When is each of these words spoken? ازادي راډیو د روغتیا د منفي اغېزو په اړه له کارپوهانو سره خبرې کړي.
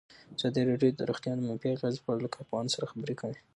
ازادي 0.37 0.61
راډیو 0.69 0.91
د 0.97 1.01
روغتیا 1.09 1.31
د 1.35 1.39
منفي 1.47 1.69
اغېزو 1.73 2.03
په 2.05 2.09
اړه 2.11 2.23
له 2.25 2.29
کارپوهانو 2.35 2.73
سره 2.75 2.89
خبرې 2.91 3.15
کړي. 3.21 3.37